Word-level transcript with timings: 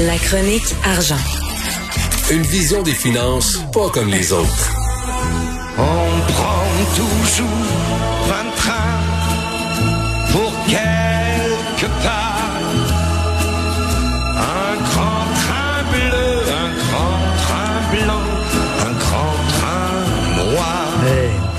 La 0.00 0.18
chronique 0.18 0.74
argent. 0.84 1.22
Une 2.30 2.42
vision 2.42 2.82
des 2.82 2.94
finances 2.94 3.60
pas 3.72 3.88
comme 3.90 4.08
les 4.08 4.32
autres. 4.32 4.70
On 5.78 6.32
prend 6.32 6.64
toujours 6.96 7.46
un 8.30 8.50
train 8.56 8.98
pour 10.32 10.52
quelque 10.66 11.86
part. 12.02 12.60
Un 14.36 14.74
grand 14.88 15.26
train 15.42 15.82
bleu, 15.92 16.42
un 16.62 16.70
grand 16.82 17.20
train 17.44 17.74
blanc, 17.92 18.26
un 18.86 18.92
grand 19.04 19.36
train 19.54 20.52
noir. 20.52 20.88
Hey. 21.06 21.51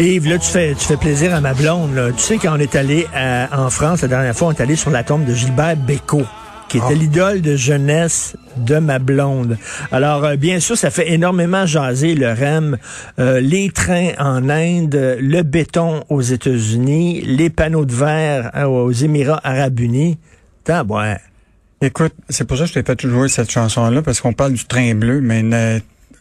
Yves, 0.00 0.28
là, 0.28 0.38
tu 0.38 0.48
fais, 0.50 0.74
tu 0.74 0.86
fais 0.86 0.96
plaisir 0.96 1.34
à 1.34 1.40
ma 1.40 1.52
blonde. 1.52 1.94
Là. 1.94 2.10
Tu 2.12 2.20
sais, 2.22 2.38
quand 2.38 2.56
on 2.56 2.58
est 2.58 2.74
allé 2.74 3.06
à- 3.14 3.48
en 3.64 3.68
France, 3.70 4.02
la 4.02 4.08
dernière 4.08 4.34
fois, 4.34 4.48
on 4.48 4.52
est 4.52 4.60
allé 4.60 4.74
sur 4.76 4.90
la 4.90 5.04
tombe 5.04 5.24
de 5.26 5.34
Gilbert 5.34 5.76
Bécaud, 5.76 6.24
qui 6.68 6.78
était 6.78 6.94
l'idole 6.94 7.42
de 7.42 7.54
jeunesse 7.54 8.34
de 8.56 8.78
ma 8.78 8.98
blonde. 8.98 9.58
Alors, 9.92 10.24
euh, 10.24 10.36
bien 10.36 10.58
sûr, 10.58 10.78
ça 10.78 10.90
fait 10.90 11.12
énormément 11.12 11.66
jaser 11.66 12.14
le 12.14 12.32
REM, 12.32 12.78
euh, 13.18 13.40
les 13.40 13.68
trains 13.70 14.12
en 14.18 14.48
Inde, 14.48 15.18
le 15.20 15.42
béton 15.42 16.02
aux 16.08 16.22
États-Unis, 16.22 17.20
les 17.26 17.50
panneaux 17.50 17.84
de 17.84 17.92
verre 17.94 18.50
euh, 18.56 18.64
aux 18.64 18.92
Émirats 18.92 19.40
arabes 19.44 19.80
unis. 19.80 20.18
T'as, 20.64 20.82
ouais. 20.84 21.18
Écoute, 21.82 22.14
c'est 22.30 22.44
pour 22.46 22.56
ça 22.56 22.64
que 22.64 22.70
je 22.70 22.74
t'ai 22.74 22.82
fait 22.82 23.00
jouer 23.06 23.28
cette 23.28 23.50
chanson-là, 23.50 24.00
parce 24.00 24.20
qu'on 24.22 24.32
parle 24.32 24.52
du 24.54 24.64
train 24.64 24.94
bleu, 24.94 25.20
mais 25.20 25.42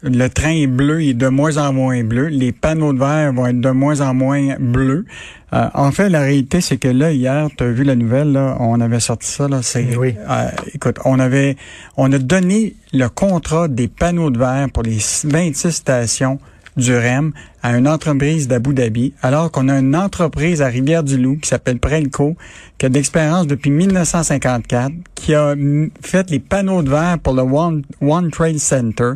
le 0.02 0.28
train 0.28 0.68
bleu 0.68 1.04
est 1.04 1.14
de 1.14 1.28
moins 1.28 1.58
en 1.58 1.74
moins 1.74 2.04
bleu. 2.04 2.28
Les 2.28 2.52
panneaux 2.52 2.94
de 2.94 3.00
verre 3.00 3.34
vont 3.34 3.48
être 3.48 3.60
de 3.60 3.70
moins 3.70 4.02
en 4.02 4.14
moins 4.14 4.56
bleus. 4.60 5.06
Euh, 5.54 5.68
en 5.74 5.92
fait, 5.92 6.10
la 6.10 6.22
réalité, 6.22 6.62
c'est 6.62 6.78
que 6.78 6.88
là, 6.88 7.12
hier, 7.12 7.48
tu 7.58 7.64
as 7.64 7.72
vu 7.72 7.84
la 7.84 7.96
nouvelle, 7.96 8.32
là, 8.32 8.56
on 8.60 8.80
avait 8.80 9.00
sorti 9.00 9.28
ça, 9.28 9.48
là, 9.48 9.62
c'est... 9.62 9.98
Oui. 9.98 10.16
euh, 10.30 10.50
écoute, 10.74 11.00
on 11.06 11.20
avait... 11.20 11.58
On 11.98 12.12
a 12.14 12.18
donné 12.18 12.76
le 12.94 13.08
contrat 13.08 13.68
des 13.68 13.88
panneaux 13.88 14.30
de 14.30 14.40
verre 14.40 14.68
pour 14.72 14.84
les 14.84 15.00
26 15.24 15.72
stations 15.72 16.40
du 16.80 16.96
REM 16.96 17.32
à 17.62 17.78
une 17.78 17.88
entreprise 17.88 18.48
d'Abu 18.48 18.74
Dhabi, 18.74 19.14
alors 19.22 19.52
qu'on 19.52 19.68
a 19.70 19.78
une 19.78 19.96
entreprise 19.96 20.62
à 20.62 20.68
Rivière-du-Loup 20.68 21.38
qui 21.42 21.50
s'appelle 21.50 21.80
Prelco, 21.80 22.36
qui 22.78 22.86
a 22.86 22.90
d'expérience 22.90 23.48
depuis 23.48 23.70
1954, 23.70 24.94
qui 25.16 25.36
a 25.36 25.56
fait 26.02 26.30
les 26.30 26.40
panneaux 26.40 26.82
de 26.82 26.90
verre 26.90 27.20
pour 27.20 27.34
le 27.34 27.42
One, 27.42 27.84
One 28.02 28.32
Trade 28.32 28.60
Center, 28.60 29.12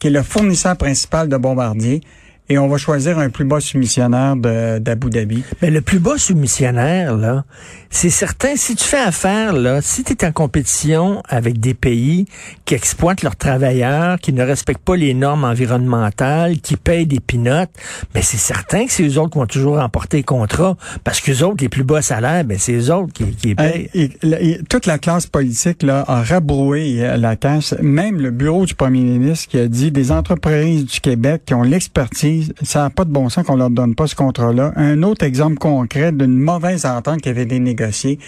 qui 0.00 0.08
est 0.08 0.10
le 0.10 0.22
fournisseur 0.22 0.76
principal 0.76 1.28
de 1.28 1.36
Bombardier. 1.36 2.00
Et 2.50 2.58
on 2.58 2.68
va 2.68 2.76
choisir 2.76 3.18
un 3.18 3.30
plus 3.30 3.46
bas 3.46 3.58
soumissionnaire 3.60 4.36
de- 4.36 4.78
d'Abu 4.78 5.08
Dhabi. 5.08 5.42
Mais 5.62 5.70
le 5.70 5.80
plus 5.80 5.98
bas 5.98 6.18
soumissionnaire, 6.18 7.16
là, 7.16 7.44
c'est 7.88 8.10
certain, 8.10 8.54
si 8.56 8.76
tu 8.76 8.84
fais 8.84 8.98
affaire, 8.98 9.54
là, 9.54 9.80
si 9.80 10.04
tu 10.04 10.12
es 10.12 10.24
en 10.26 10.32
compétition 10.32 11.22
avec 11.26 11.58
des 11.58 11.72
pays 11.72 12.26
qui 12.66 12.74
exploitent 12.74 13.22
leurs 13.22 13.36
travailleurs, 13.36 14.18
qui 14.18 14.34
ne 14.34 14.42
respectent 14.42 14.84
pas 14.84 14.96
les 14.96 15.14
normes 15.14 15.44
environnementales, 15.44 16.58
qui 16.60 16.76
payent 16.76 17.06
des 17.06 17.20
pinottes, 17.20 17.70
mais 18.14 18.20
c'est 18.20 18.36
certain 18.36 18.84
que 18.84 18.92
c'est 18.92 19.04
eux 19.08 19.18
autres 19.18 19.30
qui 19.32 19.38
vont 19.38 19.46
toujours 19.46 19.76
remporter 19.78 20.18
le 20.18 20.22
contrat, 20.24 20.76
parce 21.02 21.20
que 21.20 21.32
eux 21.32 21.44
autres, 21.46 21.62
les 21.62 21.68
plus 21.70 21.84
bas 21.84 22.02
salaires, 22.02 22.44
ben, 22.44 22.58
c'est 22.58 22.74
eux 22.74 22.92
autres 22.92 23.12
qui, 23.14 23.24
qui 23.36 23.48
les 23.48 23.54
payent. 23.54 23.88
Et- 23.94 24.02
et- 24.04 24.10
la- 24.22 24.40
et 24.42 24.60
toute 24.68 24.84
la 24.84 24.98
classe 24.98 25.26
politique 25.26 25.82
là, 25.82 26.04
a 26.06 26.22
rabroué 26.22 26.96
euh, 27.00 27.16
la 27.16 27.36
caisse. 27.36 27.74
Même 27.80 28.20
le 28.20 28.30
bureau 28.30 28.66
du 28.66 28.74
premier 28.74 29.00
ministre 29.00 29.48
qui 29.48 29.58
a 29.58 29.66
dit 29.68 29.90
des 29.90 30.12
entreprises 30.12 30.84
du 30.84 31.00
Québec 31.00 31.42
qui 31.46 31.54
ont 31.54 31.62
l'expertise, 31.62 32.33
ça 32.62 32.82
n'a 32.82 32.90
pas 32.90 33.04
de 33.04 33.10
bon 33.10 33.28
sens 33.28 33.44
qu'on 33.46 33.56
leur 33.56 33.70
donne 33.70 33.94
pas 33.94 34.06
ce 34.06 34.14
contrat-là. 34.14 34.72
Un 34.76 35.02
autre 35.02 35.24
exemple 35.24 35.56
concret 35.56 36.12
d'une 36.12 36.38
mauvaise 36.38 36.86
entente 36.86 37.20
qui 37.20 37.28
avait 37.28 37.42
été 37.42 37.58
négociée. 37.58 38.18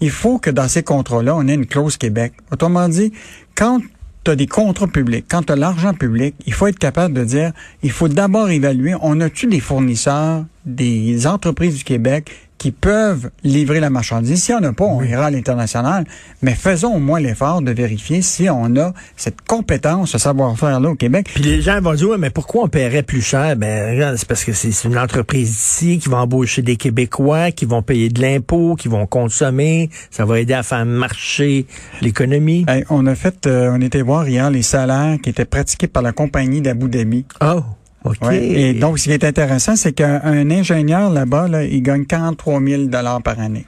Il 0.00 0.10
faut 0.10 0.38
que 0.38 0.50
dans 0.50 0.68
ces 0.68 0.82
contrats-là, 0.82 1.34
on 1.36 1.46
ait 1.48 1.54
une 1.54 1.66
clause 1.66 1.96
Québec. 1.96 2.32
Autrement 2.52 2.88
dit, 2.88 3.12
quand 3.54 3.80
tu 4.24 4.30
as 4.30 4.36
des 4.36 4.46
contrats 4.46 4.88
publics, 4.88 5.26
quand 5.28 5.44
tu 5.44 5.52
as 5.52 5.56
l'argent 5.56 5.94
public, 5.94 6.34
il 6.46 6.52
faut 6.52 6.66
être 6.66 6.78
capable 6.78 7.14
de 7.14 7.24
dire, 7.24 7.52
il 7.82 7.90
faut 7.90 8.08
d'abord 8.08 8.50
évaluer, 8.50 8.94
on 9.00 9.20
a-tu 9.20 9.46
des 9.46 9.60
fournisseurs, 9.60 10.44
des 10.64 11.26
entreprises 11.26 11.76
du 11.76 11.84
Québec 11.84 12.30
qui 12.58 12.72
peuvent 12.72 13.30
livrer 13.44 13.80
la 13.80 13.90
marchandise. 13.90 14.42
S'il 14.42 14.56
n'y 14.56 14.66
en 14.66 14.70
a 14.70 14.72
pas, 14.72 14.84
on 14.84 15.02
ira 15.02 15.26
à 15.26 15.30
l'international. 15.30 16.04
Mais 16.42 16.54
faisons 16.54 16.94
au 16.94 16.98
moins 16.98 17.20
l'effort 17.20 17.62
de 17.62 17.70
vérifier 17.70 18.22
si 18.22 18.48
on 18.48 18.76
a 18.76 18.92
cette 19.16 19.42
compétence, 19.42 20.10
ce 20.10 20.18
savoir-faire-là 20.18 20.90
au 20.90 20.94
Québec. 20.94 21.30
Puis 21.34 21.42
les 21.42 21.60
gens 21.60 21.80
vont 21.80 21.94
dire, 21.94 22.08
Ouais, 22.08 22.18
mais 22.18 22.30
pourquoi 22.30 22.64
on 22.64 22.68
paierait 22.68 23.02
plus 23.02 23.22
cher? 23.22 23.56
Ben, 23.56 23.94
regarde, 23.94 24.16
c'est 24.16 24.28
parce 24.28 24.44
que 24.44 24.52
c'est 24.52 24.70
c'est 24.70 24.88
une 24.88 24.98
entreprise 24.98 25.50
ici 25.50 25.98
qui 25.98 26.08
va 26.08 26.18
embaucher 26.18 26.62
des 26.62 26.76
Québécois, 26.76 27.50
qui 27.50 27.64
vont 27.64 27.82
payer 27.82 28.08
de 28.08 28.20
l'impôt, 28.20 28.74
qui 28.76 28.88
vont 28.88 29.06
consommer. 29.06 29.90
Ça 30.10 30.24
va 30.24 30.38
aider 30.40 30.54
à 30.54 30.62
faire 30.62 30.86
marcher 30.86 31.66
l'économie. 32.00 32.64
Hey, 32.68 32.84
on 32.90 33.06
a 33.06 33.14
fait, 33.14 33.46
euh, 33.46 33.70
on 33.72 33.80
était 33.80 34.02
voir 34.02 34.28
hier 34.28 34.50
les 34.50 34.62
salaires 34.62 35.16
qui 35.22 35.30
étaient 35.30 35.44
pratiqués 35.44 35.88
par 35.88 36.02
la 36.02 36.12
compagnie 36.12 36.60
d'Abu 36.60 36.88
Dhabi. 36.88 37.24
Oh, 37.40 37.62
OK. 38.06 38.32
Et 38.32 38.74
donc, 38.74 38.98
ce 38.98 39.04
qui 39.04 39.12
est 39.12 39.24
intéressant, 39.24 39.76
c'est 39.76 39.92
qu'un 39.92 40.20
un 40.22 40.50
ingénieur 40.50 41.10
là-bas, 41.10 41.48
là, 41.48 41.64
il 41.64 41.82
gagne 41.82 42.04
43 42.04 42.60
000 42.60 42.82
par 43.22 43.40
année. 43.40 43.66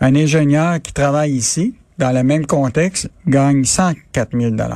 Un 0.00 0.14
ingénieur 0.14 0.80
qui 0.80 0.92
travaille 0.92 1.32
ici, 1.32 1.74
dans 2.02 2.10
le 2.10 2.24
même 2.24 2.46
contexte, 2.46 3.08
gagne 3.28 3.62
104 3.64 4.36
000 4.36 4.50
Ben, 4.56 4.66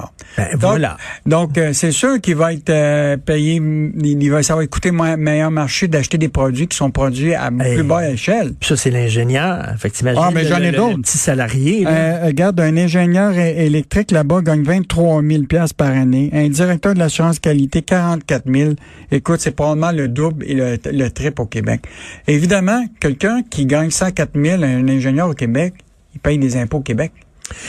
donc, 0.53 0.61
voilà. 0.61 0.97
Donc, 1.27 1.59
euh, 1.59 1.73
c'est 1.73 1.91
sûr 1.91 2.21
qu'il 2.21 2.37
va 2.37 2.53
être 2.53 2.71
euh, 2.71 3.17
payé, 3.17 3.57
il, 3.61 4.31
va, 4.31 4.45
ça 4.45 4.55
va 4.55 4.65
coûter 4.69 4.93
moins, 4.93 5.17
meilleur 5.17 5.51
marché 5.51 5.89
d'acheter 5.89 6.19
des 6.19 6.29
produits 6.29 6.69
qui 6.69 6.77
sont 6.77 6.93
produits 6.93 7.35
à 7.35 7.51
Hey. 7.59 7.75
plus 7.75 7.83
basse 7.85 8.13
échelle. 8.13 8.53
Puis 8.61 8.69
ça, 8.69 8.77
c'est 8.77 8.91
l'ingénieur. 8.93 9.75
Fait 9.79 9.91
que 9.91 9.97
Ah, 10.17 10.31
mais 10.33 10.45
j'en 10.45 10.59
ai 10.59 10.71
d'autres. 10.71 11.01
petit 11.01 11.19
salarié. 11.19 11.83
là. 11.83 11.91
Euh, 11.91 12.27
regarde, 12.27 12.61
un 12.61 12.77
ingénieur 12.77 13.37
électrique 13.37 14.13
là-bas 14.13 14.43
gagne 14.43 14.63
23 14.63 15.23
000 15.23 15.43
pièces 15.45 15.73
par 15.73 15.89
année. 15.91 16.31
Un 16.33 16.49
directeur 16.49 16.95
de 16.95 17.01
l'assurance 17.01 17.41
qualité, 17.41 17.83
44 17.83 18.45
000. 18.49 18.73
Écoute, 19.11 19.41
c'est 19.41 19.51
probablement 19.51 19.91
le 19.91 20.07
double 20.07 20.45
et 20.47 20.55
le, 20.55 20.79
le 20.93 21.09
triple 21.11 21.43
au 21.43 21.47
Québec. 21.47 21.83
Évidemment, 22.29 22.85
quelqu'un 23.01 23.41
qui 23.51 23.67
gagne 23.67 23.91
104 23.91 24.31
000, 24.41 24.63
un 24.63 24.89
ingénieur 24.89 25.29
au 25.29 25.35
Québec, 25.35 25.75
il 26.17 26.21
paye 26.21 26.39
des 26.39 26.57
impôts 26.57 26.79
au 26.79 26.83
Québec. 26.83 27.13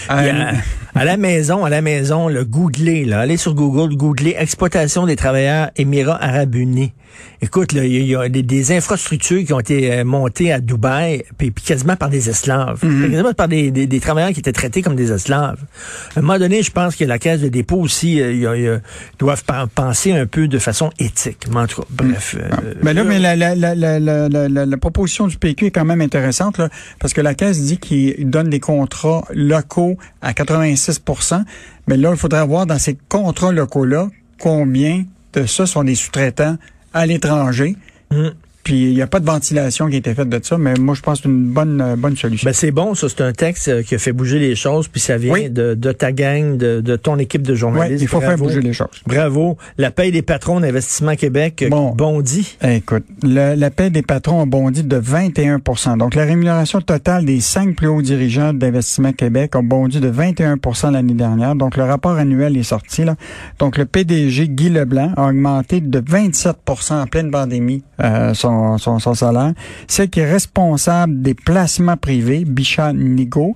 À, 0.09 0.53
à 0.95 1.05
la 1.05 1.17
maison, 1.17 1.65
à 1.65 1.69
la 1.69 1.81
maison, 1.81 2.27
le 2.29 2.43
googler, 2.45 3.05
là, 3.05 3.19
allez 3.19 3.37
sur 3.37 3.53
Google, 3.53 3.95
googler 3.95 4.35
exploitation 4.37 5.05
des 5.05 5.15
travailleurs 5.15 5.69
Émirats 5.75 6.21
Arabes 6.23 6.55
Unis. 6.55 6.93
Écoute, 7.41 7.73
il 7.73 7.83
y, 7.85 8.05
y 8.09 8.15
a 8.15 8.29
des, 8.29 8.43
des 8.43 8.71
infrastructures 8.75 9.43
qui 9.43 9.51
ont 9.53 9.59
été 9.59 9.91
euh, 9.91 10.03
montées 10.03 10.51
à 10.51 10.59
Dubaï, 10.59 11.23
puis, 11.37 11.49
puis 11.51 11.63
quasiment 11.63 11.95
par 11.95 12.09
des 12.09 12.29
esclaves, 12.29 12.79
quasiment 12.79 13.33
par 13.33 13.47
des, 13.47 13.71
des- 13.71 13.87
des 13.87 13.99
travailleurs 13.99 14.31
qui 14.31 14.39
étaient 14.39 14.51
traités 14.51 14.81
comme 14.83 14.95
des 14.95 15.11
esclaves. 15.11 15.59
À 16.15 16.19
un 16.19 16.21
moment 16.21 16.37
donné, 16.37 16.61
je 16.61 16.71
pense 16.71 16.95
que 16.95 17.05
la 17.05 17.17
caisse 17.17 17.41
de 17.41 17.47
dépôt 17.49 17.77
aussi, 17.77 18.21
euh, 18.21 18.33
y 18.33 18.45
a- 18.47 18.55
y 18.55 18.67
a- 18.67 18.79
doivent 19.19 19.43
pen- 19.45 19.67
penser 19.73 20.11
un 20.13 20.25
peu 20.27 20.47
de 20.47 20.59
façon 20.59 20.91
éthique. 20.99 21.45
Mais 21.51 21.59
en 21.61 21.67
tout 21.67 21.81
cas, 21.81 21.87
bref. 21.91 22.35
euh, 22.39 22.73
Ben 22.83 22.93
là, 22.93 23.03
mais 23.03 23.19
la, 23.19 23.35
la, 23.35 23.55
la, 23.55 23.73
la, 23.75 23.99
la, 23.99 24.29
la- 24.29 24.49
la- 24.49 24.65
la 24.65 24.77
proposition 24.77 25.27
du 25.27 25.37
PQ 25.37 25.67
est 25.67 25.71
quand 25.71 25.85
même 25.85 26.01
intéressante, 26.01 26.57
là, 26.59 26.69
parce 26.99 27.13
que 27.13 27.21
la 27.21 27.33
Caisse 27.35 27.61
dit 27.61 27.77
qu'il 27.79 28.29
donne 28.29 28.49
des 28.49 28.59
contrats 28.59 29.25
locaux 29.33 29.66
à 30.21 30.31
86% 30.31 31.43
Mais 31.87 31.97
là, 31.97 32.11
il 32.11 32.17
faudrait 32.17 32.45
voir 32.45 32.65
dans 32.65 32.79
ces 32.79 32.97
contrats 33.09 33.51
locaux-là 33.51 34.09
combien 34.39 35.05
de 35.33 35.45
ça 35.45 35.65
sont 35.65 35.83
des 35.83 35.95
sous-traitants 35.95 36.57
à 36.93 37.05
l'étranger. 37.05 37.75
Mm. 38.11 38.29
Puis 38.67 38.89
il 38.89 38.95
n'y 38.95 39.01
a 39.01 39.07
pas 39.07 39.21
de 39.21 39.25
ventilation 39.25 39.87
qui 39.87 39.95
a 39.95 39.99
été 39.99 40.13
faite 40.13 40.27
de 40.27 40.39
ça, 40.43 40.57
mais 40.57 40.73
moi, 40.73 40.93
je 40.93 40.99
pense 41.01 41.19
que 41.19 41.23
c'est 41.23 41.29
une 41.29 41.45
bonne, 41.45 41.79
euh, 41.79 41.95
bonne 41.95 42.17
solution. 42.17 42.45
Ben 42.45 42.51
c'est 42.53 42.71
bon, 42.71 42.95
ça. 42.95 43.07
C'est 43.07 43.21
un 43.21 43.31
texte 43.31 43.69
euh, 43.69 43.81
qui 43.81 43.95
a 43.95 43.97
fait 43.97 44.11
bouger 44.11 44.39
les 44.39 44.55
choses, 44.57 44.89
puis 44.89 44.99
ça 44.99 45.15
vient 45.17 45.31
Oui. 45.31 45.49
de, 45.49 45.73
de 45.73 45.91
ta 45.93 46.11
gang, 46.11 46.57
de, 46.57 46.81
de 46.81 46.95
ton 46.97 47.17
équipe 47.17 47.43
de 47.43 47.53
Oui, 47.53 47.57
journalistes. 47.57 48.01
il 48.01 48.09
faut 48.09 48.19
faire 48.19 48.37
bouger 48.37 48.59
les 48.59 48.73
choses. 48.73 48.89
Bravo. 49.05 49.57
La 49.77 49.89
paye 49.89 50.11
des 50.11 50.21
patrons 50.21 50.59
d'Investissement 50.59 51.15
Québec 51.15 51.61
euh, 51.63 51.69
Bon. 51.69 51.91
bondit. 51.95 52.57
Écoute, 52.61 53.05
le- 53.23 53.55
la 53.55 53.69
paie 53.69 53.89
des 53.89 54.01
patrons 54.01 54.41
a 54.41 54.45
bondi 54.45 54.83
de 54.83 54.97
21% 54.97 55.95
Donc, 55.97 56.13
la 56.13 56.25
rémunération 56.25 56.81
totale 56.81 57.23
des 57.23 57.39
cinq 57.39 57.77
plus 57.77 57.87
hauts 57.87 58.01
dirigeants 58.01 58.51
d'Investissement 58.53 59.13
Québec 59.13 59.55
a 59.55 59.61
bondi 59.61 60.01
de 60.01 60.09
21% 60.11 60.91
l'année 60.91 61.13
dernière. 61.13 61.55
Donc, 61.55 61.77
le 61.77 61.83
rapport 61.83 62.17
annuel 62.17 62.57
est 62.57 62.63
sorti. 62.63 63.05
Là. 63.05 63.15
Donc, 63.59 63.77
le 63.77 63.85
PDG 63.85 64.49
Guy 64.49 64.69
Leblanc 64.69 65.13
a 65.15 65.29
augmenté 65.29 65.79
de 65.79 66.01
27% 66.01 67.01
en 67.01 67.07
pleine 67.07 67.31
pandémie 67.31 67.83
euh, 68.03 68.33
son, 68.33 68.56
son, 68.77 68.99
salaire. 69.15 69.53
Celle 69.87 70.09
qui 70.09 70.19
est 70.19 70.31
responsable 70.31 71.21
des 71.21 71.33
placements 71.33 71.97
privés, 71.97 72.45
Bichat 72.45 72.93
Nigo, 72.93 73.55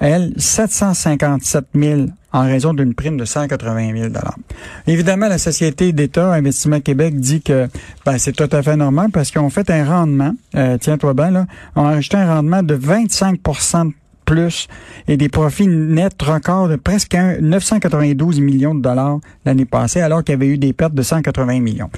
elle, 0.00 0.32
757 0.36 1.64
000 1.74 2.02
en 2.32 2.42
raison 2.42 2.74
d'une 2.74 2.94
prime 2.94 3.16
de 3.16 3.24
180 3.24 3.96
000 3.96 4.12
Évidemment, 4.86 5.28
la 5.28 5.38
Société 5.38 5.92
d'État 5.92 6.32
Investissement 6.34 6.80
Québec 6.80 7.18
dit 7.18 7.40
que 7.40 7.68
ben, 8.04 8.18
c'est 8.18 8.32
tout 8.32 8.48
à 8.52 8.62
fait 8.62 8.76
normal 8.76 9.10
parce 9.12 9.30
qu'ils 9.30 9.40
ont 9.40 9.50
fait 9.50 9.70
un 9.70 9.84
rendement, 9.84 10.34
euh, 10.54 10.76
tiens-toi 10.78 11.14
bien, 11.14 11.30
là, 11.30 11.46
ont 11.74 11.86
ajouté 11.86 12.16
un 12.16 12.34
rendement 12.34 12.62
de 12.62 12.74
25 12.74 13.40
de 13.86 13.92
plus 14.24 14.68
et 15.08 15.16
des 15.16 15.30
profits 15.30 15.68
nets 15.68 16.20
records 16.22 16.68
de 16.68 16.76
presque 16.76 17.14
un- 17.14 17.40
992 17.40 18.40
millions 18.40 18.74
de 18.74 18.82
dollars 18.82 19.20
l'année 19.46 19.64
passée, 19.64 20.02
alors 20.02 20.22
qu'il 20.22 20.34
y 20.34 20.36
avait 20.36 20.48
eu 20.48 20.58
des 20.58 20.74
pertes 20.74 20.94
de 20.94 21.02
180 21.02 21.60
millions. 21.60 21.90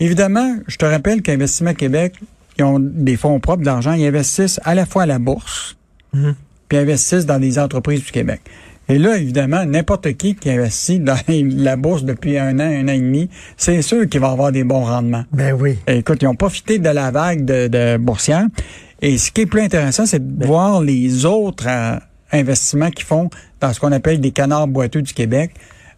Évidemment, 0.00 0.56
je 0.66 0.76
te 0.76 0.84
rappelle 0.84 1.22
qu'Investissement 1.22 1.74
Québec, 1.74 2.14
ils 2.58 2.64
ont 2.64 2.78
des 2.80 3.16
fonds 3.16 3.38
propres 3.40 3.62
d'argent, 3.62 3.92
ils 3.92 4.06
investissent 4.06 4.60
à 4.64 4.74
la 4.74 4.86
fois 4.86 5.02
à 5.02 5.06
la 5.06 5.18
bourse, 5.18 5.76
Mhm. 6.12 6.34
puis 6.68 6.78
investissent 6.78 7.26
dans 7.26 7.38
des 7.38 7.58
entreprises 7.58 8.04
du 8.04 8.10
Québec. 8.10 8.40
Et 8.88 8.98
là, 8.98 9.16
évidemment, 9.18 9.64
n'importe 9.64 10.14
qui 10.14 10.34
qui 10.34 10.50
investit 10.50 10.98
dans 10.98 11.16
la 11.28 11.76
bourse 11.76 12.02
depuis 12.04 12.38
un 12.38 12.58
an, 12.58 12.62
un 12.64 12.88
an 12.88 12.92
et 12.92 12.98
demi, 12.98 13.28
c'est 13.56 13.82
sûr 13.82 14.08
qu'il 14.08 14.20
va 14.20 14.30
avoir 14.30 14.50
des 14.50 14.64
bons 14.64 14.84
rendements. 14.84 15.24
Ben 15.32 15.52
oui. 15.52 15.78
Et 15.86 15.98
écoute, 15.98 16.18
ils 16.22 16.26
ont 16.26 16.34
profité 16.34 16.78
de 16.80 16.88
la 16.88 17.10
vague 17.12 17.44
de, 17.44 17.68
de 17.68 17.96
boursière. 17.98 18.46
Et 19.00 19.16
ce 19.16 19.30
qui 19.30 19.42
est 19.42 19.46
plus 19.46 19.60
intéressant, 19.62 20.06
c'est 20.06 20.36
de 20.38 20.44
voir 20.44 20.80
les 20.82 21.24
autres 21.24 21.66
euh, 21.68 21.96
investissements 22.32 22.90
qu'ils 22.90 23.06
font 23.06 23.30
dans 23.60 23.72
ce 23.72 23.78
qu'on 23.78 23.92
appelle 23.92 24.20
des 24.20 24.32
canards 24.32 24.66
boiteux 24.66 25.02
du 25.02 25.12
Québec. 25.14 25.52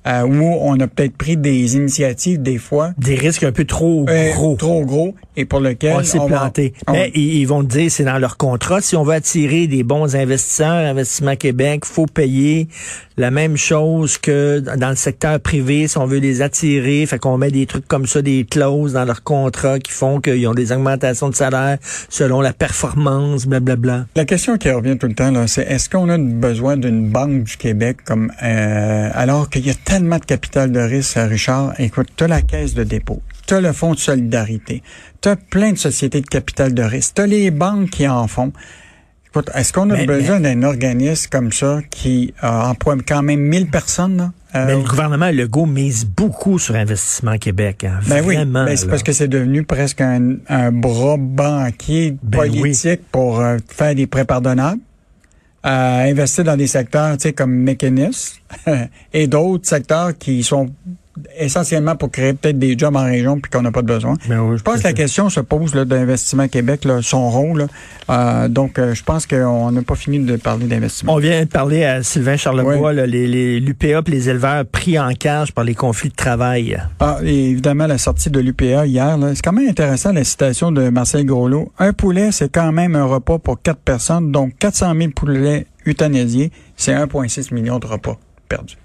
Euh, 0.07 0.23
où 0.27 0.43
on 0.61 0.79
a 0.81 0.87
peut-être 0.89 1.17
pris 1.17 1.37
des 1.37 1.77
initiatives 1.77 2.41
des 2.43 2.59
fois 2.59 2.91
Des 2.99 3.15
risques 3.15 3.45
un 3.45 3.53
peu 3.53 3.65
trop 3.65 4.05
euh, 4.09 4.33
gros. 4.33 4.57
trop 4.57 4.85
gros 4.85 5.15
et 5.37 5.45
pour 5.45 5.61
lequel 5.61 5.97
On 5.99 6.03
s'est 6.05 6.19
va- 6.19 6.27
planté. 6.27 6.75
on- 6.87 6.93
Mais 6.93 7.11
ils, 7.15 7.45
vont 7.47 7.63
dire, 7.63 7.91
c'est 7.91 8.05
dans 8.05 8.19
leur 8.19 8.37
contrat. 8.37 8.81
Si 8.81 8.97
on 8.97 9.03
veut 9.05 9.15
attirer 9.15 9.67
des 9.67 9.83
bons 9.83 10.15
investisseurs, 10.17 10.69
Investissement 10.91 11.37
Québec, 11.37 11.85
faut 11.87 12.07
payer 12.07 12.69
la 13.17 13.31
même 13.31 13.57
chose 13.57 14.19
que 14.19 14.59
dans 14.61 14.91
le 14.91 14.97
secteur 14.97 15.39
privé. 15.41 15.87
Si 15.89 15.97
on 15.99 16.07
veut 16.07 16.19
les 16.19 16.43
attirer, 16.43 17.07
fait 17.07 17.19
qu'on 17.19 17.39
met 17.39 17.51
des 17.51 17.67
trucs 17.67 17.87
comme 17.89 18.07
ça, 18.07 18.21
des 18.23 18.45
clauses 18.45 18.93
dans 18.95 19.05
leur 19.05 19.23
contrat 19.23 19.79
qui 19.79 19.93
font 19.93 20.21
qu'ils 20.21 20.47
ont 20.49 20.55
des 20.55 20.73
augmentations 20.73 21.29
de 21.31 21.35
salaire 21.35 21.79
selon 22.09 22.41
la 22.41 22.53
performance, 22.53 23.47
blablabla. 23.47 24.07
La 24.17 24.25
question 24.25 24.57
qui 24.59 24.71
revient 24.71 24.99
tout 24.99 25.07
le 25.07 25.15
temps, 25.15 25.31
là, 25.31 25.47
c'est 25.47 25.63
est-ce 25.63 25.89
qu'on 25.89 26.09
a 26.11 26.19
besoin 26.19 26.77
d'une 26.77 27.09
banque 27.09 27.45
du 27.45 27.57
Québec 27.57 27.99
comme 28.05 28.31
euh, 28.43 29.11
alors 29.15 29.49
qu'il 29.49 29.67
y 29.67 29.71
a 29.71 29.75
tellement 29.93 30.17
de 30.19 30.25
capital 30.25 30.73
de 30.73 30.81
risque, 30.81 31.19
Richard? 31.19 31.75
Écoute, 31.79 32.09
tu 32.17 32.25
as 32.25 32.29
la 32.29 32.41
caisse 32.41 32.73
de 32.73 32.83
dépôt, 32.83 33.21
tu 33.47 33.53
as 33.53 33.61
le 33.61 33.73
fonds 33.75 33.93
de 33.93 33.99
solidarité, 33.99 34.83
tu 35.21 35.29
as 35.29 35.37
plein 35.37 35.73
de 35.73 35.77
sociétés 35.77 36.23
de 36.23 36.27
capital 36.27 36.73
de 36.73 36.83
risque, 36.83 37.17
tu 37.17 37.21
as 37.21 37.27
les 37.27 37.51
banques 37.51 37.91
qui 37.91 38.09
en 38.09 38.27
font. 38.27 38.53
Écoute, 39.29 39.51
est-ce 39.55 39.71
qu'on 39.71 39.91
a 39.91 39.97
Mais- 39.97 40.07
besoin 40.07 40.41
d'un 40.41 40.63
organisme 40.63 41.29
comme 41.31 41.53
ça 41.53 41.81
qui 41.91 42.33
euh, 42.43 42.49
emploie 42.49 42.97
quand 43.07 43.23
même 43.23 43.41
1000 43.41 43.69
personnes? 43.69 44.17
Là? 44.17 44.33
Euh, 44.55 44.67
Mais 44.67 44.73
le 44.83 44.89
gouvernement 44.89 45.31
Legault 45.31 45.67
mise 45.67 46.07
beaucoup 46.07 46.59
sur 46.59 46.75
Investissement 46.75 47.37
Québec. 47.37 47.85
Hein. 47.85 48.01
Ben 48.09 48.23
oui, 48.27 48.37
Vraiment. 48.37 48.65
ben 48.65 48.75
c'est 48.77 48.89
parce 48.89 49.03
que 49.03 49.13
c'est 49.13 49.29
devenu 49.29 49.63
presque 49.65 50.01
un, 50.01 50.37
un 50.49 50.73
bras 50.73 51.17
banquier 51.19 52.17
Ben 52.23 52.39
politique 52.51 53.01
pour 53.13 53.41
euh, 53.41 53.59
faire 53.69 53.95
des 53.95 54.07
prêts 54.07 54.25
pardonnables, 54.25 54.81
euh, 55.65 56.11
investir 56.11 56.45
dans 56.45 56.57
des 56.57 56.67
secteurs 56.67 57.17
tu 57.17 57.23
sais, 57.23 57.33
comme 57.33 57.53
mécanisme 57.53 58.41
et 59.13 59.27
d'autres 59.27 59.69
secteurs 59.69 60.17
qui 60.19 60.43
sont 60.43 60.71
essentiellement 61.39 61.95
pour 61.97 62.11
créer 62.11 62.33
peut-être 62.33 62.59
des 62.59 62.79
jobs 62.79 62.97
en 62.97 63.05
région 63.05 63.39
puis 63.39 63.51
qu'on 63.51 63.63
n'a 63.63 63.71
pas 63.73 63.83
de 63.83 63.87
besoin. 63.87 64.17
Ben 64.29 64.41
oui, 64.41 64.57
Je 64.59 64.63
pense 64.63 64.79
que 64.81 64.85
la 64.85 64.93
question 64.93 65.29
se 65.29 65.41
pose 65.41 65.75
là, 65.75 65.85
d'Investissement 65.85 66.49
Québec, 66.49 66.85
là, 66.85 67.01
son 67.03 67.29
rôle. 67.31 67.59
là. 67.59 67.67
Euh, 68.11 68.49
donc, 68.49 68.79
euh, 68.79 68.95
je 68.95 69.03
pense 69.05 69.27
qu'on 69.27 69.71
n'a 69.73 69.83
pas 69.83 69.95
fini 69.95 70.19
de 70.21 70.37
parler 70.37 70.67
d'investissement. 70.67 71.15
On 71.15 71.19
vient 71.19 71.43
de 71.43 71.49
parler 71.49 71.85
à 71.85 72.03
Sylvain 72.03 72.37
Charlebois, 72.37 72.77
Oui. 72.91 72.97
là, 72.97 73.07
les, 73.07 73.61
l'UPA 73.61 74.03
les 74.07 74.29
éleveurs 74.29 74.65
pris 74.65 74.99
en 74.99 75.13
cage 75.13 75.53
par 75.53 75.65
les 75.65 75.75
conflits 75.75 76.09
de 76.11 76.15
travail. 76.15 76.79
Ah, 77.01 77.19
et 77.23 77.51
évidemment, 77.51 77.87
la 77.87 77.99
sortie 77.99 78.31
de 78.31 78.41
l'UPA 78.41 78.87
hier, 78.87 79.19
là, 79.19 79.35
c'est 79.35 79.43
quand 79.43 79.53
même 79.53 79.69
intéressant 79.69 80.13
la 80.13 80.25
citation 80.25 80.73
de 80.73 80.89
Marcel 80.89 81.25
Groslot. 81.27 81.73
Un 81.79 81.93
poulet, 81.93 82.33
c'est 82.33 82.51
quand 82.51 82.73
même 82.73 82.97
un 82.97 83.05
repas 83.05 83.39
pour 83.39 83.61
quatre 83.61 83.81
personnes, 83.81 84.33
donc 84.33 84.55
400 84.59 84.95
000 84.97 85.11
poulets 85.15 85.67
euthanasiés, 85.87 86.51
c'est 86.77 86.93
1,6 86.95 87.53
million 87.55 87.79
de 87.79 87.87
repas 87.87 88.19
perdus. 88.49 88.77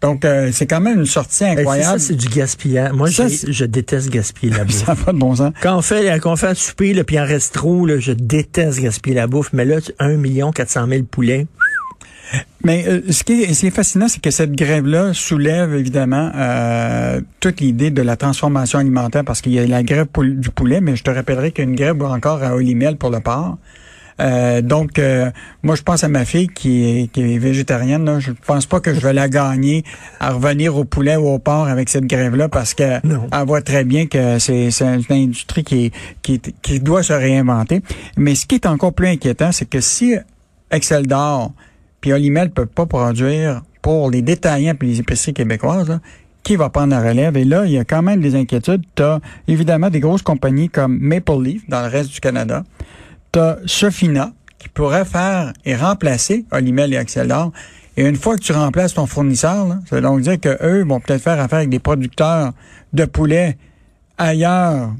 Donc, 0.00 0.24
euh, 0.24 0.50
c'est 0.52 0.66
quand 0.66 0.80
même 0.80 1.00
une 1.00 1.06
sortie 1.06 1.44
incroyable. 1.44 1.98
ça, 1.98 2.06
c'est 2.06 2.14
du 2.14 2.28
gaspillage. 2.28 2.92
Moi, 2.92 3.10
Ça, 3.10 3.26
je 3.28 3.64
déteste 3.64 4.10
gaspiller 4.10 4.56
la 4.56 4.64
bouffe. 4.64 4.84
Ça 4.84 4.94
n'a 4.94 5.04
pas 5.04 5.12
de 5.12 5.18
bon 5.18 5.34
sens. 5.34 5.52
Quand 5.60 5.76
on 5.76 5.82
fait, 5.82 6.18
quand 6.20 6.32
on 6.32 6.36
fait 6.36 6.48
un 6.48 6.54
souper, 6.54 6.94
là, 6.94 7.04
puis 7.04 7.16
il 7.16 7.20
en 7.20 7.26
reste 7.26 7.54
trop, 7.54 7.84
là, 7.84 7.98
je 7.98 8.12
déteste 8.12 8.80
gaspiller 8.80 9.16
la 9.16 9.26
bouffe. 9.26 9.52
Mais 9.52 9.64
là, 9.64 9.78
1 9.98 10.16
million 10.16 10.52
400 10.52 10.86
000 10.88 11.02
poulets. 11.04 11.46
Mais 12.62 12.84
euh, 12.86 13.00
ce, 13.10 13.24
qui 13.24 13.42
est, 13.42 13.54
ce 13.54 13.60
qui 13.60 13.66
est 13.68 13.70
fascinant, 13.70 14.08
c'est 14.08 14.20
que 14.20 14.30
cette 14.30 14.52
grève-là 14.52 15.14
soulève 15.14 15.74
évidemment 15.74 16.30
euh, 16.34 17.20
toute 17.40 17.60
l'idée 17.60 17.90
de 17.90 18.02
la 18.02 18.16
transformation 18.16 18.78
alimentaire, 18.78 19.24
parce 19.24 19.40
qu'il 19.40 19.52
y 19.52 19.58
a 19.58 19.66
la 19.66 19.82
grève 19.82 20.06
du 20.18 20.50
poulet, 20.50 20.80
mais 20.80 20.94
je 20.94 21.02
te 21.02 21.10
rappellerai 21.10 21.52
qu'il 21.52 21.64
y 21.64 21.66
a 21.66 21.70
une 21.70 21.76
grève 21.76 22.02
encore 22.02 22.42
à 22.42 22.54
Olimel 22.54 22.96
pour 22.96 23.10
le 23.10 23.20
porc. 23.20 23.56
Euh, 24.20 24.62
donc, 24.62 24.98
euh, 24.98 25.30
moi, 25.62 25.74
je 25.76 25.82
pense 25.82 26.02
à 26.04 26.08
ma 26.08 26.24
fille 26.24 26.48
qui 26.48 26.84
est, 27.02 27.12
qui 27.12 27.20
est 27.34 27.38
végétarienne. 27.38 28.04
Là. 28.04 28.18
Je 28.18 28.32
pense 28.46 28.66
pas 28.66 28.80
que 28.80 28.92
je 28.92 29.00
vais 29.00 29.12
la 29.12 29.28
gagner 29.28 29.84
à 30.20 30.32
revenir 30.32 30.76
au 30.76 30.84
poulet 30.84 31.16
ou 31.16 31.28
au 31.28 31.38
porc 31.38 31.68
avec 31.68 31.88
cette 31.88 32.06
grève-là 32.06 32.48
parce 32.48 32.74
que 32.74 33.06
Non. 33.06 33.28
elle 33.32 33.46
voit 33.46 33.62
très 33.62 33.84
bien 33.84 34.06
que 34.06 34.38
c'est 34.38 34.70
une 34.80 35.02
industrie 35.10 35.62
qui, 35.64 35.86
est- 35.86 35.92
qui, 36.22 36.40
qui 36.40 36.80
doit 36.80 37.02
se 37.02 37.12
réinventer. 37.12 37.80
Mais 38.16 38.34
ce 38.34 38.46
qui 38.46 38.56
est 38.56 38.66
encore 38.66 38.92
plus 38.92 39.08
inquiétant, 39.08 39.52
c'est 39.52 39.68
que 39.68 39.80
si 39.80 40.14
Excel 40.70 41.06
d'or 41.06 41.52
puis 42.00 42.12
Olimel 42.12 42.50
peuvent 42.50 42.66
pas 42.66 42.86
produire 42.86 43.62
pour 43.82 44.10
les 44.10 44.22
détaillants 44.22 44.74
puis 44.74 44.88
les 44.88 45.00
épiceries 45.00 45.34
québécoises, 45.34 45.88
là, 45.88 46.00
qui 46.44 46.56
va 46.56 46.70
prendre 46.70 46.90
la 46.94 47.00
relève? 47.00 47.36
Et 47.36 47.44
là, 47.44 47.64
il 47.66 47.72
y 47.72 47.78
a 47.78 47.84
quand 47.84 48.02
même 48.02 48.20
des 48.20 48.34
inquiétudes. 48.34 48.82
Tu 48.94 49.02
as 49.02 49.20
évidemment 49.48 49.90
des 49.90 50.00
grosses 50.00 50.22
compagnies 50.22 50.68
comme 50.68 50.96
Maple 50.98 51.42
Leaf 51.42 51.62
dans 51.68 51.82
le 51.82 51.88
reste 51.88 52.10
du 52.10 52.20
Canada. 52.20 52.64
As 53.38 53.58
Sofina 53.66 54.32
qui 54.58 54.68
pourrait 54.68 55.04
faire 55.04 55.52
et 55.64 55.76
remplacer 55.76 56.44
Olimel 56.50 56.92
et 56.92 57.26
d'or. 57.26 57.52
Et 57.96 58.04
une 58.06 58.16
fois 58.16 58.36
que 58.36 58.42
tu 58.42 58.52
remplaces 58.52 58.94
ton 58.94 59.06
fournisseur, 59.06 59.66
là, 59.66 59.78
ça 59.88 59.96
veut 59.96 60.02
donc 60.02 60.20
dire 60.20 60.38
que 60.38 60.56
eux 60.64 60.84
vont 60.84 61.00
peut-être 61.00 61.22
faire 61.22 61.40
affaire 61.40 61.58
avec 61.58 61.70
des 61.70 61.78
producteurs 61.80 62.52
de 62.92 63.04
poulet 63.04 63.56
ailleurs 64.16 64.92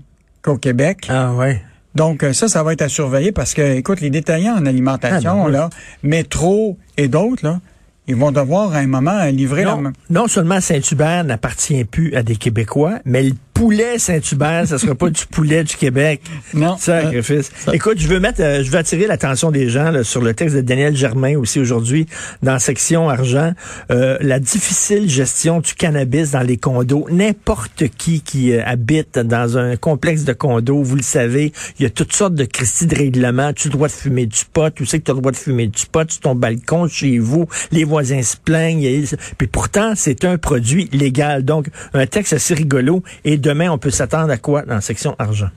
qu'au 0.42 0.56
Québec. 0.56 1.06
Ah 1.08 1.32
ouais. 1.34 1.62
Donc 1.94 2.22
euh, 2.22 2.32
ça, 2.32 2.48
ça 2.48 2.62
va 2.62 2.72
être 2.72 2.82
à 2.82 2.88
surveiller 2.88 3.32
parce 3.32 3.54
que, 3.54 3.62
écoute, 3.76 4.00
les 4.00 4.10
détaillants 4.10 4.56
en 4.56 4.66
alimentation, 4.66 5.32
Ah, 5.32 5.44
ben 5.44 5.46
oui. 5.46 5.52
là, 5.52 5.70
Métro 6.02 6.78
et 6.96 7.08
d'autres, 7.08 7.44
là, 7.44 7.60
ils 8.06 8.16
vont 8.16 8.32
devoir 8.32 8.72
à 8.72 8.78
un 8.78 8.86
moment 8.86 9.24
livrer 9.26 9.64
Non, 9.64 9.80
leur... 9.80 9.92
non 10.10 10.28
seulement 10.28 10.60
Saint-Hubert 10.60 11.24
n'appartient 11.24 11.84
plus 11.84 12.14
à 12.14 12.22
des 12.22 12.36
Québécois, 12.36 13.00
mais 13.04 13.22
le 13.22 13.32
poulet 13.58 13.98
Saint-Hubert, 13.98 14.68
ça 14.68 14.78
sera 14.78 14.94
pas 14.94 15.10
du 15.10 15.26
poulet 15.26 15.64
du 15.64 15.74
Québec. 15.74 16.20
Non. 16.54 16.76
Sacrifice. 16.78 17.50
Euh, 17.66 17.72
Écoute, 17.72 17.98
je 17.98 18.06
veux 18.06 18.20
mettre, 18.20 18.40
euh, 18.40 18.62
je 18.62 18.70
veux 18.70 18.78
attirer 18.78 19.08
l'attention 19.08 19.50
des 19.50 19.68
gens 19.68 19.90
là, 19.90 20.04
sur 20.04 20.20
le 20.22 20.32
texte 20.32 20.54
de 20.54 20.60
Daniel 20.60 20.94
Germain 20.94 21.36
aussi 21.36 21.58
aujourd'hui 21.58 22.06
dans 22.40 22.52
la 22.52 22.58
section 22.60 23.08
argent. 23.08 23.52
Euh, 23.90 24.16
la 24.20 24.38
difficile 24.38 25.10
gestion 25.10 25.58
du 25.60 25.74
cannabis 25.74 26.30
dans 26.30 26.42
les 26.42 26.56
condos. 26.56 27.06
N'importe 27.10 27.88
qui 27.98 28.20
qui 28.20 28.52
euh, 28.52 28.62
habite 28.64 29.18
dans 29.18 29.58
un 29.58 29.74
complexe 29.74 30.22
de 30.22 30.32
condos, 30.34 30.82
vous 30.84 30.94
le 30.96 31.02
savez, 31.02 31.52
il 31.80 31.82
y 31.82 31.86
a 31.86 31.90
toutes 31.90 32.12
sortes 32.12 32.34
de 32.36 32.44
Christie 32.44 32.86
de 32.86 32.94
règlements. 32.94 33.52
Tu 33.52 33.70
de 33.70 33.88
fumer 33.88 34.26
du 34.26 34.38
pot, 34.52 34.72
tu 34.72 34.86
sais 34.86 35.00
que 35.00 35.04
tu 35.04 35.10
as 35.10 35.14
le 35.14 35.20
droit 35.20 35.32
de 35.32 35.36
fumer 35.36 35.66
du 35.66 35.84
pot? 35.90 36.08
Sur 36.08 36.20
ton 36.20 36.34
balcon, 36.36 36.86
chez 36.86 37.18
vous, 37.18 37.46
les 37.72 37.82
voisins 37.82 38.22
se 38.22 38.36
plaignent. 38.36 38.86
a- 38.86 39.16
Puis 39.36 39.48
pourtant, 39.48 39.94
c'est 39.96 40.24
un 40.24 40.38
produit 40.38 40.88
légal. 40.92 41.44
Donc, 41.44 41.66
un 41.92 42.06
texte 42.06 42.32
assez 42.34 42.54
rigolo. 42.54 43.02
Et 43.24 43.36
demain, 43.48 43.70
on 43.70 43.78
peut 43.78 43.90
s'attendre 43.90 44.30
à 44.30 44.36
quoi 44.36 44.62
dans 44.62 44.74
la 44.74 44.80
section 44.82 45.16
argent? 45.18 45.48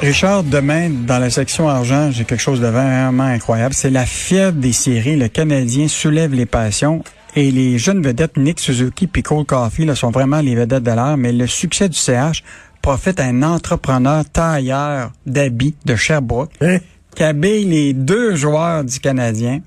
Richard, 0.00 0.44
demain, 0.44 0.90
dans 0.90 1.18
la 1.18 1.28
section 1.28 1.68
argent, 1.68 2.10
j'ai 2.12 2.24
quelque 2.24 2.40
chose 2.40 2.60
de 2.60 2.68
vraiment 2.68 3.24
incroyable. 3.24 3.74
C'est 3.74 3.90
la 3.90 4.06
fièvre 4.06 4.52
des 4.52 4.72
séries. 4.72 5.16
Le 5.16 5.28
Canadien 5.28 5.88
soulève 5.88 6.32
les 6.32 6.46
passions. 6.46 7.02
Et 7.36 7.50
les 7.50 7.78
jeunes 7.78 8.02
vedettes 8.02 8.36
Nick 8.36 8.60
Suzuki 8.60 9.08
et 9.14 9.22
Cole 9.22 9.44
Coffey 9.44 9.84
là, 9.84 9.94
sont 9.94 10.10
vraiment 10.10 10.40
les 10.40 10.54
vedettes 10.54 10.84
de 10.84 10.90
l'heure. 10.90 11.16
Mais 11.16 11.32
le 11.32 11.46
succès 11.46 11.88
du 11.88 11.98
CH 11.98 12.42
profite 12.80 13.20
à 13.20 13.24
un 13.24 13.42
entrepreneur 13.42 14.24
tailleur 14.24 15.12
d'habits 15.26 15.74
de 15.84 15.96
Sherbrooke 15.96 16.52
Hein? 16.60 16.78
Qui 17.14 17.22
habille 17.22 17.64
les 17.64 17.92
deux 17.92 18.34
joueurs 18.36 18.84
du 18.84 18.98
Canadien. 19.00 19.60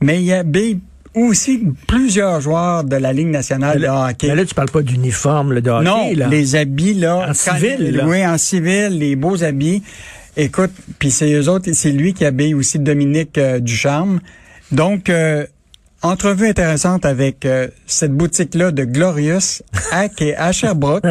Mais 0.00 0.22
il 0.22 0.32
habille 0.32 0.80
aussi 1.14 1.62
plusieurs 1.86 2.40
joueurs 2.40 2.84
de 2.84 2.96
la 2.96 3.12
Ligue 3.12 3.28
nationale 3.28 3.80
de 3.80 3.86
hockey. 3.86 4.28
Mais 4.28 4.36
là, 4.36 4.44
tu 4.44 4.54
parles 4.54 4.70
pas 4.70 4.82
d'uniforme 4.82 5.52
là, 5.52 5.60
de 5.60 5.70
hockey. 5.70 5.84
Non, 5.84 6.12
là. 6.16 6.28
les 6.28 6.56
habits, 6.56 6.94
là. 6.94 7.28
En 7.30 7.34
civil, 7.34 7.96
là. 7.96 8.06
Oui, 8.06 8.26
en 8.26 8.38
civil, 8.38 8.98
les 8.98 9.16
beaux 9.16 9.42
habits. 9.44 9.82
Écoute, 10.36 10.72
puis 10.98 11.10
c'est 11.10 11.30
eux 11.32 11.48
autres, 11.48 11.70
c'est 11.74 11.92
lui 11.92 12.14
qui 12.14 12.24
habille 12.24 12.54
aussi 12.54 12.78
Dominique 12.78 13.36
euh, 13.36 13.58
Ducharme. 13.60 14.20
Donc, 14.70 15.10
euh, 15.10 15.46
entrevue 16.02 16.48
intéressante 16.48 17.04
avec 17.06 17.44
euh, 17.46 17.68
cette 17.86 18.12
boutique-là 18.12 18.72
de 18.72 18.84
Glorious 18.84 19.62
à, 19.92 20.08
qui 20.08 20.28
est 20.30 20.36
à 20.36 20.50
Sherbrooke, 20.52 21.04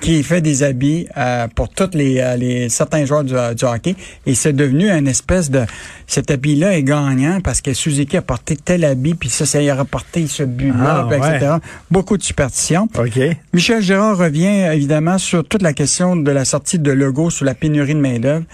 qui 0.00 0.22
fait 0.22 0.40
des 0.40 0.62
habits 0.62 1.06
euh, 1.16 1.46
pour 1.54 1.68
tous 1.68 1.90
les, 1.94 2.18
euh, 2.18 2.36
les 2.36 2.68
certains 2.68 3.04
joueurs 3.04 3.24
du, 3.24 3.34
du 3.34 3.64
hockey. 3.64 3.94
Et 4.26 4.34
c'est 4.34 4.52
devenu 4.52 4.90
une 4.90 5.06
espèce 5.08 5.50
de... 5.50 5.62
Cet 6.06 6.30
habit-là 6.30 6.76
est 6.76 6.82
gagnant 6.82 7.40
parce 7.42 7.60
que 7.60 7.72
Suzuki 7.72 8.16
a 8.18 8.22
porté 8.22 8.56
tel 8.56 8.84
habit, 8.84 9.14
puis 9.14 9.28
ça, 9.30 9.46
ça 9.46 9.62
y 9.62 9.70
a 9.70 9.74
rapporté 9.74 10.26
ce 10.26 10.42
but-là, 10.42 11.04
Ah, 11.04 11.06
ouais. 11.06 11.16
etc. 11.36 11.52
Beaucoup 11.90 12.18
de 12.18 12.22
superstitions. 12.22 12.88
OK. 12.98 13.18
Michel 13.54 13.80
Gérard 13.80 14.18
revient 14.18 14.68
évidemment 14.72 15.16
sur 15.18 15.42
toute 15.46 15.62
la 15.62 15.72
question 15.72 16.16
de 16.16 16.30
la 16.30 16.44
sortie 16.44 16.78
de 16.78 16.90
Legault 16.92 17.30
sous 17.30 17.44
la 17.44 17.54
pénurie 17.54 17.94
de 17.94 18.00
main-d'œuvre. 18.00 18.44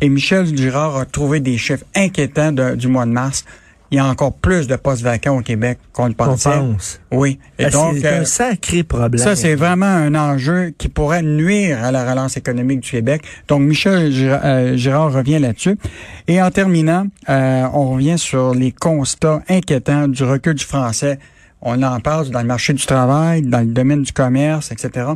Et 0.00 0.08
Michel 0.08 0.46
Girard 0.56 0.96
a 0.96 1.06
trouvé 1.06 1.40
des 1.40 1.58
chiffres 1.58 1.84
inquiétants 1.96 2.52
de- 2.52 2.76
du 2.76 2.86
mois 2.86 3.06
de 3.06 3.10
mars. 3.10 3.44
Il 3.90 3.96
y 3.96 3.98
a 3.98 4.04
encore 4.04 4.34
plus 4.34 4.66
de 4.66 4.76
postes 4.76 5.02
vacants 5.02 5.38
au 5.38 5.40
Québec 5.40 5.78
qu'on 5.92 6.08
le 6.08 6.14
On 6.18 6.36
pense. 6.36 7.00
Oui. 7.10 7.38
Et 7.58 7.64
Ah, 7.64 7.70
donc, 7.70 7.96
c'est 8.00 8.06
euh, 8.06 8.20
un 8.20 8.24
sacré 8.24 8.82
problème. 8.82 9.22
ça, 9.22 9.34
c'est 9.34 9.54
vraiment 9.54 9.86
un 9.86 10.14
enjeu 10.14 10.74
qui 10.76 10.88
pourrait 10.88 11.22
nuire 11.22 11.82
à 11.82 11.90
la 11.90 12.08
relance 12.08 12.36
économique 12.36 12.80
du 12.80 12.90
Québec. 12.90 13.22
Donc, 13.48 13.62
Michel 13.62 14.12
Girard, 14.12 14.40
euh, 14.44 14.76
Girard 14.76 15.12
revient 15.12 15.38
là-dessus. 15.38 15.78
Et 16.26 16.42
en 16.42 16.50
terminant, 16.50 17.06
euh, 17.28 17.66
on 17.72 17.92
revient 17.92 18.18
sur 18.18 18.54
les 18.54 18.72
constats 18.72 19.40
inquiétants 19.48 20.08
du 20.08 20.22
recul 20.22 20.54
du 20.54 20.64
français. 20.64 21.18
On 21.62 21.82
en 21.82 21.98
parle 22.00 22.28
dans 22.28 22.40
le 22.40 22.46
marché 22.46 22.72
du 22.72 22.84
travail, 22.84 23.42
dans 23.42 23.60
le 23.60 23.66
domaine 23.66 24.02
du 24.02 24.12
commerce, 24.12 24.70
etc. 24.70 25.06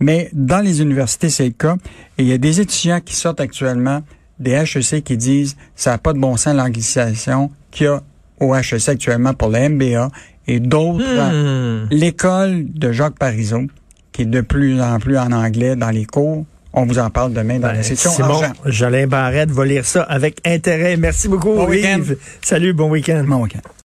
Mais 0.00 0.28
dans 0.32 0.60
les 0.60 0.80
universités, 0.80 1.30
c'est 1.30 1.46
le 1.46 1.50
cas. 1.50 1.76
Et 2.18 2.22
il 2.22 2.28
y 2.28 2.32
a 2.32 2.38
des 2.38 2.60
étudiants 2.60 3.00
qui 3.00 3.16
sortent 3.16 3.40
actuellement 3.40 4.02
des 4.38 4.52
HEC 4.52 5.02
qui 5.02 5.16
disent 5.16 5.56
ça 5.74 5.92
n'a 5.92 5.98
pas 5.98 6.12
de 6.12 6.20
bon 6.20 6.36
sens 6.36 6.54
l'anglicisation 6.54 7.50
qu'il 7.72 7.86
y 7.86 7.88
a 7.88 8.00
au 8.40 8.54
HEC 8.54 8.88
actuellement 8.88 9.34
pour 9.34 9.48
le 9.50 9.68
MBA 9.68 10.10
et 10.46 10.60
d'autres 10.60 11.04
Hmm. 11.04 11.86
l'école 11.90 12.64
de 12.72 12.92
Jacques 12.92 13.18
Parizeau, 13.18 13.62
qui 14.12 14.22
est 14.22 14.26
de 14.26 14.40
plus 14.40 14.80
en 14.80 14.98
plus 14.98 15.18
en 15.18 15.32
anglais 15.32 15.76
dans 15.76 15.90
les 15.90 16.04
cours. 16.06 16.44
On 16.72 16.84
vous 16.84 16.98
en 16.98 17.10
parle 17.10 17.32
demain 17.32 17.58
dans 17.58 17.68
Ben, 17.68 17.74
la 17.76 17.82
section 17.82 18.10
argent. 18.22 18.52
Jolin 18.66 19.06
Barrette 19.06 19.50
va 19.50 19.64
lire 19.64 19.84
ça 19.84 20.02
avec 20.02 20.40
intérêt. 20.46 20.96
Merci 20.96 21.28
beaucoup, 21.28 21.54
Bon. 21.54 21.72
Yves. 21.72 22.16
Salut, 22.42 22.72
bon 22.72 22.90
week-end. 22.90 23.24
Bon 23.26 23.42
week-end. 23.42 23.60